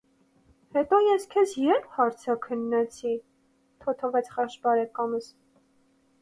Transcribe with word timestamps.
-Հետո 0.77 0.99
ես 1.07 1.27
քեզ 1.35 1.53
ե՞րբ 1.63 1.85
հարցաքննեցի,- 1.97 3.13
թոթովեց 3.85 4.33
խեղճ 4.39 4.57
բարեկամս: 4.65 5.31